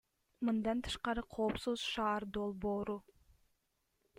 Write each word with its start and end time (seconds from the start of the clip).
Мындан 0.47 0.79
тышкары, 0.87 1.23
Коопсуз 1.35 1.83
шаар 1.91 2.27
долбоору. 2.39 2.97